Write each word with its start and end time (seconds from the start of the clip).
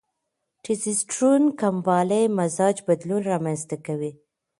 ټیسټسټرون 0.63 1.43
کموالی 1.59 2.23
مزاج 2.37 2.75
بدلون 2.87 3.21
رامنځته 3.31 3.75
کوي. 3.85 4.11